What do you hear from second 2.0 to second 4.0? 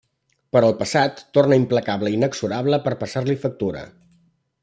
i inexorable per passar-li factura.